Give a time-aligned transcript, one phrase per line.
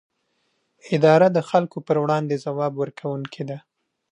[0.95, 3.57] اداره د خلکو پر وړاندې ځواب ورکوونکې ده.